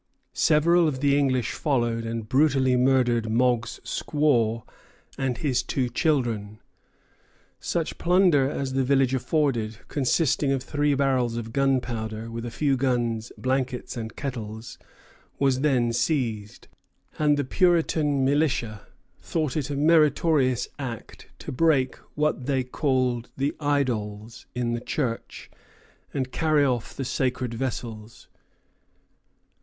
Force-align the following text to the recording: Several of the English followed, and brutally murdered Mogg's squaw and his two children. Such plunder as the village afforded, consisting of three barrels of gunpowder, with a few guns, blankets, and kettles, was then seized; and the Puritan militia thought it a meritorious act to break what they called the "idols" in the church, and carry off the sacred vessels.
Several 0.33 0.87
of 0.87 0.99
the 0.99 1.15
English 1.15 1.51
followed, 1.51 2.07
and 2.07 2.27
brutally 2.27 2.75
murdered 2.75 3.29
Mogg's 3.29 3.79
squaw 3.83 4.63
and 5.15 5.37
his 5.37 5.61
two 5.61 5.89
children. 5.89 6.59
Such 7.59 7.99
plunder 7.99 8.49
as 8.49 8.73
the 8.73 8.83
village 8.83 9.13
afforded, 9.13 9.77
consisting 9.89 10.51
of 10.51 10.63
three 10.63 10.95
barrels 10.95 11.37
of 11.37 11.53
gunpowder, 11.53 12.31
with 12.31 12.47
a 12.47 12.49
few 12.49 12.75
guns, 12.77 13.31
blankets, 13.37 13.95
and 13.95 14.15
kettles, 14.15 14.79
was 15.37 15.59
then 15.61 15.93
seized; 15.93 16.67
and 17.19 17.37
the 17.37 17.43
Puritan 17.43 18.25
militia 18.25 18.81
thought 19.21 19.55
it 19.55 19.69
a 19.69 19.75
meritorious 19.75 20.67
act 20.79 21.27
to 21.37 21.51
break 21.51 21.95
what 22.15 22.47
they 22.47 22.63
called 22.63 23.29
the 23.37 23.55
"idols" 23.59 24.47
in 24.55 24.73
the 24.73 24.81
church, 24.81 25.51
and 26.11 26.31
carry 26.31 26.65
off 26.65 26.95
the 26.95 27.05
sacred 27.05 27.53
vessels. 27.53 28.27